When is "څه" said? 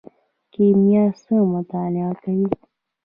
1.23-1.35